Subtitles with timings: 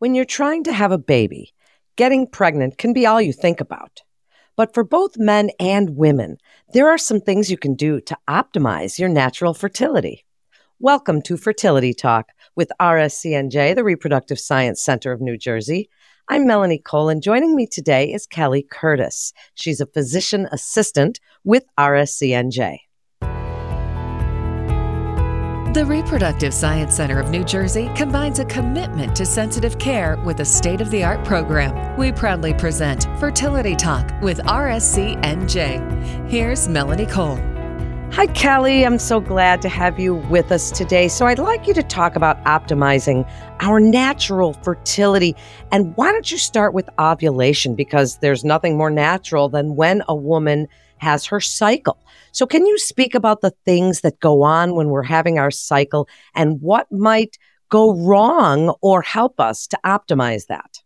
[0.00, 1.52] When you're trying to have a baby,
[1.96, 4.00] getting pregnant can be all you think about.
[4.56, 6.38] But for both men and women,
[6.72, 10.24] there are some things you can do to optimize your natural fertility.
[10.78, 15.90] Welcome to Fertility Talk with RSCNJ, the Reproductive Science Center of New Jersey.
[16.28, 19.34] I'm Melanie Cole, and joining me today is Kelly Curtis.
[19.54, 22.78] She's a physician assistant with RSCNJ.
[25.72, 30.44] The Reproductive Science Center of New Jersey combines a commitment to sensitive care with a
[30.44, 31.96] state of the art program.
[31.96, 36.28] We proudly present Fertility Talk with RSCNJ.
[36.28, 37.36] Here's Melanie Cole.
[38.10, 38.84] Hi, Kelly.
[38.84, 41.06] I'm so glad to have you with us today.
[41.06, 43.24] So, I'd like you to talk about optimizing
[43.60, 45.36] our natural fertility.
[45.70, 47.76] And why don't you start with ovulation?
[47.76, 50.66] Because there's nothing more natural than when a woman
[51.00, 51.98] has her cycle.
[52.32, 56.08] So, can you speak about the things that go on when we're having our cycle
[56.34, 57.36] and what might
[57.68, 60.78] go wrong or help us to optimize that?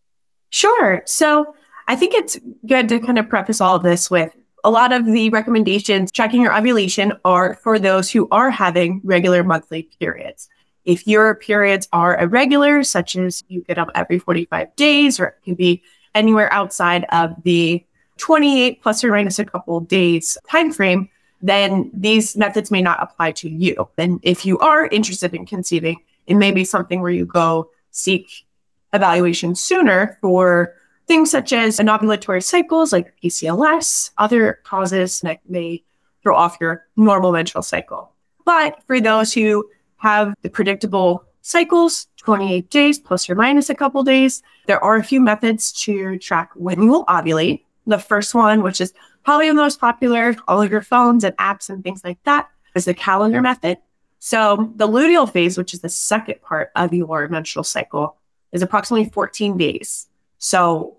[0.51, 1.03] Sure.
[1.07, 1.55] So,
[1.87, 5.05] I think it's good to kind of preface all of this with a lot of
[5.05, 10.49] the recommendations tracking your ovulation are for those who are having regular monthly periods.
[10.87, 15.35] If your periods are irregular, such as you get up every 45 days, or it
[15.45, 15.83] can be
[16.15, 17.85] anywhere outside of the
[18.19, 21.09] 28 plus or minus a couple days time frame,
[21.43, 23.89] then these methods may not apply to you.
[23.99, 28.47] And if you are interested in conceiving, it may be something where you go seek
[28.93, 30.75] evaluation sooner for
[31.07, 35.83] things such as anovulatory cycles like PCOS, other causes that may
[36.23, 38.11] throw off your normal menstrual cycle.
[38.45, 44.03] But for those who have the predictable cycles, 28 days plus or minus a couple
[44.03, 47.64] days, there are a few methods to track when you will ovulate.
[47.87, 48.93] The first one, which is
[49.25, 52.87] probably the most popular, all of your phones and apps and things like that, is
[52.87, 53.79] the calendar method.
[54.19, 58.17] So the luteal phase, which is the second part of your menstrual cycle,
[58.53, 60.09] is approximately 14 days.
[60.39, 60.97] So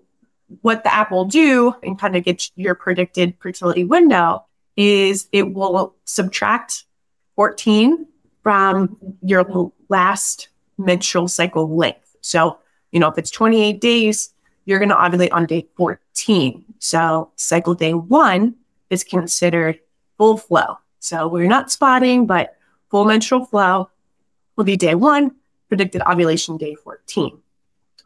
[0.60, 4.44] what the app will do and kind of get your predicted fertility window
[4.76, 6.84] is it will subtract
[7.34, 8.06] 14
[8.42, 12.16] from your last menstrual cycle length.
[12.20, 12.58] So,
[12.92, 14.32] you know, if it's 28 days,
[14.66, 16.64] you're going to ovulate on day 14.
[16.78, 18.56] So cycle day one
[18.90, 19.80] is considered
[20.18, 20.76] full flow.
[20.98, 22.56] So we're not spotting, but
[22.90, 23.88] full menstrual flow
[24.56, 25.34] will be day one,
[25.68, 27.38] predicted ovulation day 14.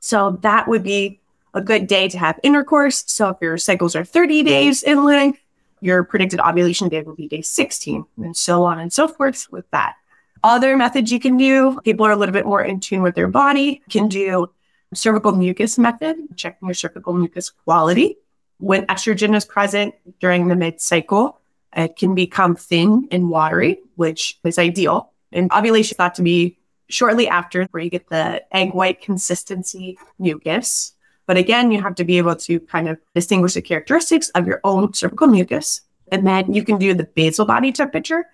[0.01, 1.21] So that would be
[1.55, 3.05] a good day to have intercourse.
[3.07, 5.41] So if your cycles are 30 days in length,
[5.81, 9.69] your predicted ovulation day will be day 16, and so on and so forth with
[9.71, 9.95] that.
[10.43, 13.29] Other methods you can do, people are a little bit more in tune with their
[13.29, 14.51] body, can do
[14.95, 18.17] cervical mucus method, checking your cervical mucus quality.
[18.59, 21.41] When estrogen is present during the mid cycle,
[21.75, 25.13] it can become thin and watery, which is ideal.
[25.33, 26.59] And ovulation is thought to be
[26.89, 30.95] shortly after where you get the egg white consistency mucus.
[31.27, 34.61] But again, you have to be able to kind of distinguish the characteristics of your
[34.65, 35.83] own cervical mucus.
[36.11, 38.27] And then you can do the basal body temperature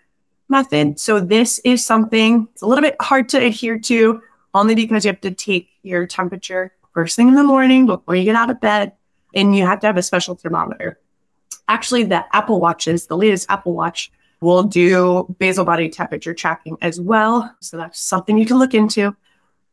[0.48, 0.98] method.
[0.98, 4.22] So this is something it's a little bit hard to adhere to
[4.56, 8.24] only because you have to take your temperature first thing in the morning before you
[8.24, 8.92] get out of bed
[9.34, 10.98] and you have to have a special thermometer.
[11.68, 17.00] Actually, the Apple Watches, the latest Apple Watch, will do basal body temperature tracking as
[17.00, 17.54] well.
[17.60, 19.14] So that's something you can look into.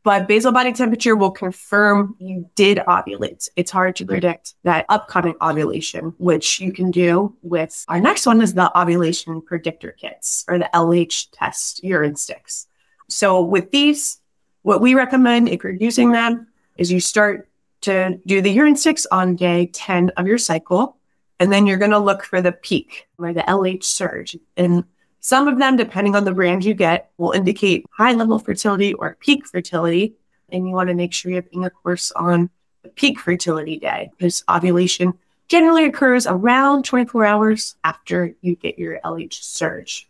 [0.02, 3.48] But basal body temperature will confirm you did ovulate.
[3.56, 8.42] It's hard to predict that upcoming ovulation, which you can do with our next one
[8.42, 12.66] is the ovulation predictor kits or the LH test urine sticks.
[13.08, 14.18] So with these,
[14.64, 16.48] what we recommend if you're using them
[16.78, 17.48] is you start
[17.82, 20.96] to do the urine sticks on day 10 of your cycle.
[21.38, 24.38] And then you're going to look for the peak or the LH surge.
[24.56, 24.84] And
[25.20, 29.18] some of them, depending on the brand you get, will indicate high level fertility or
[29.20, 30.14] peak fertility.
[30.48, 32.48] And you want to make sure you have course on
[32.82, 35.12] the peak fertility day because ovulation
[35.48, 40.08] generally occurs around 24 hours after you get your LH surge.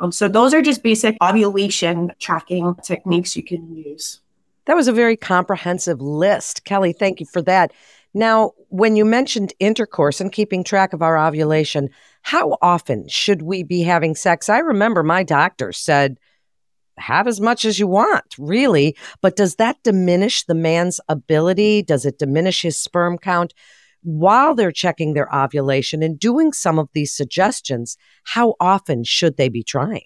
[0.00, 4.20] Um, so those are just basic ovulation tracking techniques you can use.
[4.64, 6.64] That was a very comprehensive list.
[6.64, 7.72] Kelly, thank you for that.
[8.12, 11.90] Now, when you mentioned intercourse and keeping track of our ovulation,
[12.22, 14.48] how often should we be having sex?
[14.48, 16.18] I remember my doctor said,
[16.96, 18.96] have as much as you want, really.
[19.20, 21.82] But does that diminish the man's ability?
[21.82, 23.54] Does it diminish his sperm count?
[24.02, 29.48] While they're checking their ovulation and doing some of these suggestions, how often should they
[29.48, 30.04] be trying?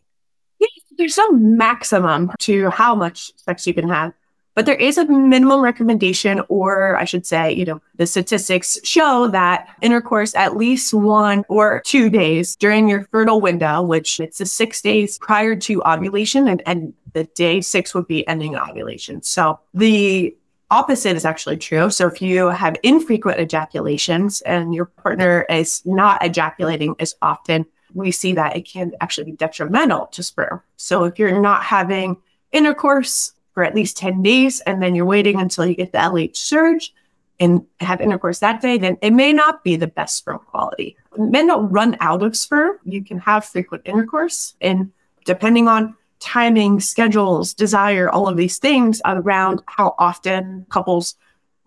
[0.97, 4.13] There's no maximum to how much sex you can have.
[4.55, 9.27] But there is a minimum recommendation, or I should say, you know, the statistics show
[9.29, 14.47] that intercourse at least one or two days during your fertile window, which it's the
[14.47, 19.23] six days prior to ovulation, and, and the day six would be ending ovulation.
[19.23, 20.37] So the
[20.75, 21.89] opposite is actually true.
[21.89, 28.11] So if you have infrequent ejaculations and your partner is not ejaculating as often, we
[28.11, 30.61] see that it can actually be detrimental to sperm.
[30.77, 32.17] So if you're not having
[32.51, 36.37] intercourse for at least 10 days and then you're waiting until you get the LH
[36.37, 36.93] surge
[37.39, 40.97] and have intercourse that day, then it may not be the best sperm quality.
[41.17, 42.79] Men don't run out of sperm.
[42.85, 44.91] You can have frequent intercourse and
[45.25, 45.95] depending on
[46.25, 51.17] timing, schedules, desire, all of these things around how often couples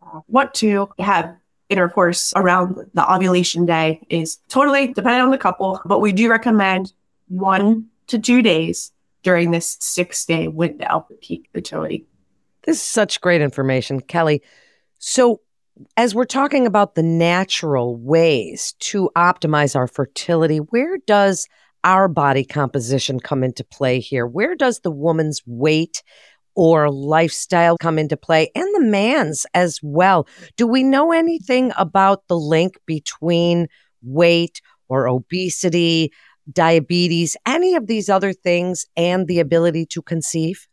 [0.01, 1.35] uh, want to have
[1.69, 6.91] intercourse around the ovulation day is totally dependent on the couple, but we do recommend
[7.27, 12.05] one to two days during this six day window of peak fertility.
[12.63, 14.41] This is such great information, Kelly.
[14.97, 15.41] So,
[15.95, 21.47] as we're talking about the natural ways to optimize our fertility, where does
[21.87, 24.27] our body composition come into play here?
[24.27, 26.03] Where does the woman's weight
[26.53, 30.27] or lifestyle come into play and the man's as well?
[30.57, 33.69] Do we know anything about the link between
[34.03, 36.11] weight or obesity,
[36.51, 40.67] diabetes, any of these other things, and the ability to conceive?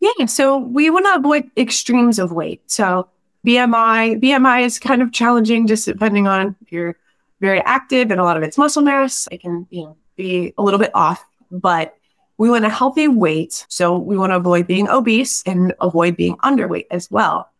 [0.00, 2.68] Yeah, so we want to avoid extremes of weight.
[2.68, 3.08] So
[3.46, 6.96] BMI, BMI is kind of challenging just depending on if you're
[7.40, 9.28] very active and a lot of it's muscle mass.
[9.30, 11.94] It can, you know, be a little bit off, but
[12.36, 13.64] we want a healthy weight.
[13.68, 17.50] So we want to avoid being obese and avoid being underweight as well.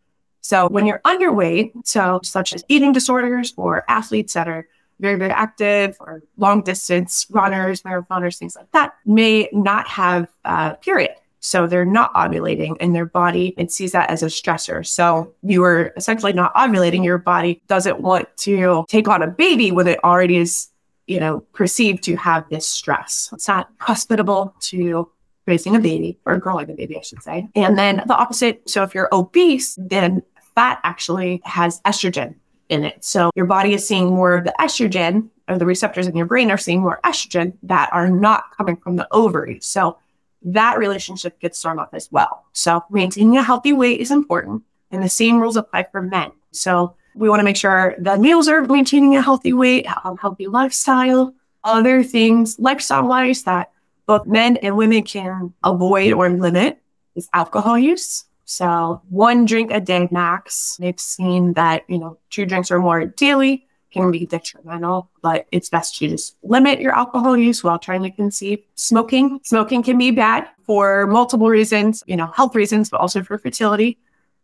[0.42, 4.68] So when you're underweight, so such as eating disorders or athletes that are
[5.00, 10.76] very, very active or long distance runners, marathoners, things like that, may not have a
[10.80, 11.12] period.
[11.40, 14.84] So they're not ovulating and their body it sees that as a stressor.
[14.84, 17.04] So you are essentially not ovulating.
[17.04, 20.68] Your body doesn't want to take on a baby when it already is
[21.08, 23.30] you know, perceived to have this stress.
[23.32, 25.10] It's not hospitable to
[25.46, 27.48] raising a baby or growing a baby, I should say.
[27.54, 28.68] And then the opposite.
[28.68, 30.22] So if you're obese, then
[30.54, 32.34] fat actually has estrogen
[32.68, 33.02] in it.
[33.02, 36.50] So your body is seeing more of the estrogen, or the receptors in your brain
[36.50, 39.64] are seeing more estrogen that are not coming from the ovaries.
[39.64, 39.96] So
[40.42, 42.44] that relationship gets thrown off as well.
[42.52, 44.62] So maintaining a healthy weight is important.
[44.90, 46.32] And the same rules apply for men.
[46.50, 50.46] So we want to make sure that meals are maintaining a healthy weight, a healthy
[50.46, 51.34] lifestyle,
[51.64, 53.72] other things lifestyle wise that
[54.06, 56.80] both men and women can avoid or limit
[57.16, 58.24] is alcohol use.
[58.44, 60.76] So one drink a day max.
[60.78, 65.68] They've seen that, you know, two drinks or more daily can be detrimental, but it's
[65.68, 68.60] best to just limit your alcohol use while trying to conceive.
[68.74, 73.38] Smoking, smoking can be bad for multiple reasons, you know, health reasons, but also for
[73.38, 73.98] fertility.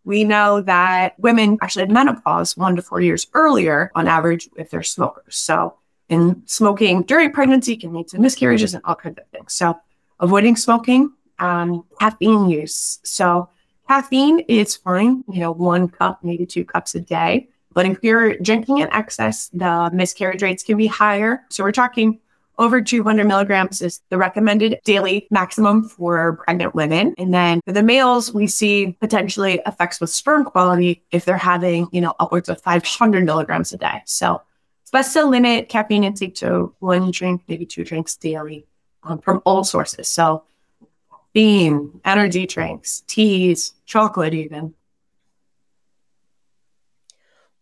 [0.04, 4.70] We know that women actually have menopause one to four years earlier on average if
[4.70, 5.36] they're smokers.
[5.36, 5.78] So,
[6.10, 9.54] in smoking during pregnancy can lead to miscarriages and all kinds of things.
[9.54, 9.78] So,
[10.20, 13.00] avoiding smoking, um, caffeine use.
[13.02, 13.48] So,
[13.88, 17.48] caffeine is fine, you know, one cup, maybe two cups a day.
[17.72, 21.44] But if you're drinking in excess, the miscarriage rates can be higher.
[21.48, 22.20] So, we're talking
[22.58, 27.14] over 200 milligrams is the recommended daily maximum for pregnant women.
[27.18, 31.88] And then for the males, we see potentially effects with sperm quality if they're having,
[31.92, 34.02] you know, upwards of 500 milligrams a day.
[34.06, 34.42] So
[34.82, 38.66] it's best to limit caffeine intake to one drink, maybe two drinks daily
[39.02, 40.08] um, from all sources.
[40.08, 40.44] So
[41.32, 44.74] bean, energy drinks, teas, chocolate, even.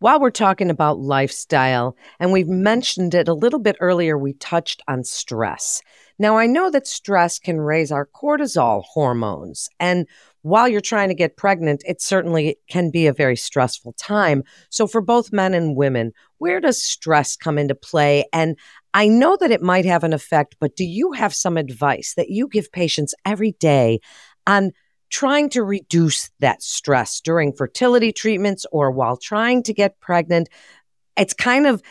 [0.03, 4.83] While we're talking about lifestyle, and we've mentioned it a little bit earlier, we touched
[4.89, 5.81] on stress.
[6.19, 9.69] Now, I know that stress can raise our cortisol hormones.
[9.79, 10.09] And
[10.41, 14.43] while you're trying to get pregnant, it certainly can be a very stressful time.
[14.71, 18.25] So, for both men and women, where does stress come into play?
[18.33, 18.59] And
[18.95, 22.29] I know that it might have an effect, but do you have some advice that
[22.29, 24.01] you give patients every day
[24.49, 24.73] on
[25.13, 30.49] trying to reduce that stress during fertility treatments or while trying to get pregnant
[31.17, 31.83] it's kind of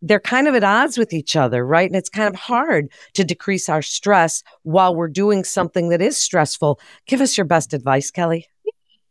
[0.00, 1.88] they're kind of at odds with each other right?
[1.88, 6.16] And it's kind of hard to decrease our stress while we're doing something that is
[6.16, 6.80] stressful.
[7.06, 8.46] Give us your best advice kelly.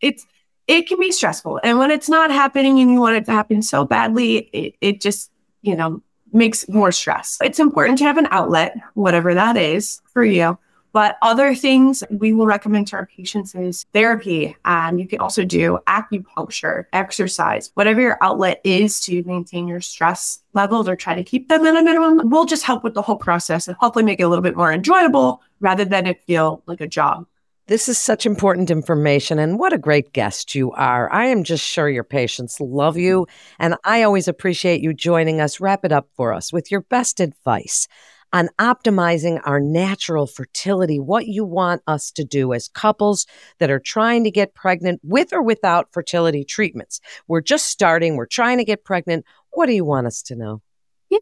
[0.02, 0.26] It's
[0.66, 1.60] it can be stressful.
[1.64, 5.02] And when it's not happening and you want it to happen so badly it, it
[5.02, 5.30] just
[5.62, 7.38] you know makes more stress.
[7.44, 10.58] It's important to have an outlet whatever that is for you
[10.94, 14.56] but other things we will recommend to our patients is therapy.
[14.64, 20.40] And you can also do acupuncture, exercise, whatever your outlet is to maintain your stress
[20.54, 22.30] levels or try to keep them at a minimum.
[22.30, 24.72] We'll just help with the whole process and hopefully make it a little bit more
[24.72, 27.26] enjoyable rather than it feel like a job.
[27.68, 31.10] This is such important information, and what a great guest you are.
[31.14, 33.26] I am just sure your patients love you,
[33.58, 35.62] and I always appreciate you joining us.
[35.62, 37.88] Wrap it up for us with your best advice
[38.34, 43.26] on optimizing our natural fertility, what you want us to do as couples
[43.60, 47.00] that are trying to get pregnant with or without fertility treatments.
[47.28, 49.24] We're just starting, we're trying to get pregnant.
[49.52, 50.62] What do you want us to know?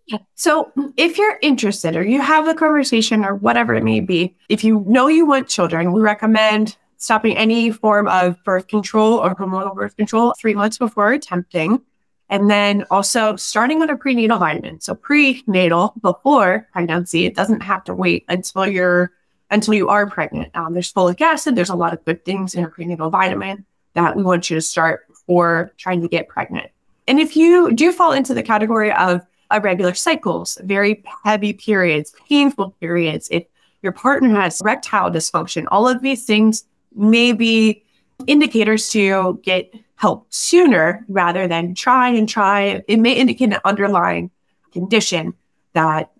[0.07, 0.19] Yeah.
[0.35, 4.63] So if you're interested or you have a conversation or whatever it may be, if
[4.63, 9.75] you know you want children, we recommend stopping any form of birth control or hormonal
[9.75, 11.81] birth control three months before attempting.
[12.31, 14.79] And then also starting on a prenatal vitamin.
[14.79, 19.11] So prenatal before pregnancy, it doesn't have to wait until you're
[19.51, 20.55] until you are pregnant.
[20.55, 21.57] Um, there's folic acid.
[21.57, 24.61] There's a lot of good things in a prenatal vitamin that we want you to
[24.61, 26.71] start before trying to get pregnant.
[27.05, 29.21] And if you do fall into the category of
[29.51, 33.43] irregular cycles, very heavy periods, painful periods, if
[33.81, 36.63] your partner has erectile dysfunction, all of these things
[36.95, 37.83] may be
[38.27, 42.83] indicators to get help sooner rather than try and try.
[42.87, 44.31] It may indicate an underlying
[44.73, 45.35] condition
[45.73, 46.11] that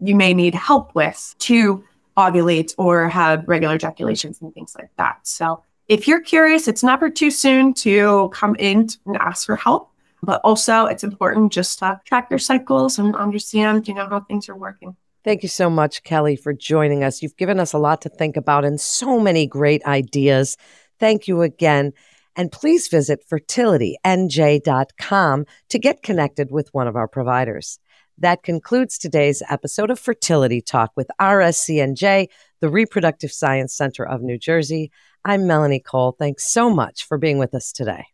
[0.00, 1.82] you may need help with to
[2.18, 5.18] ovulate or have regular ejaculations and things like that.
[5.22, 9.90] So if you're curious, it's never too soon to come in and ask for help.
[10.22, 14.48] But also, it's important just to track your cycles and understand, you know, how things
[14.50, 14.94] are working.
[15.24, 17.22] Thank you so much, Kelly, for joining us.
[17.22, 20.58] You've given us a lot to think about and so many great ideas.
[20.98, 21.92] Thank you again.
[22.36, 27.78] And please visit fertilitynj.com to get connected with one of our providers.
[28.18, 32.28] That concludes today's episode of Fertility Talk with RSCNJ,
[32.60, 34.90] the Reproductive Science Center of New Jersey.
[35.24, 36.16] I'm Melanie Cole.
[36.18, 38.06] Thanks so much for being with us today.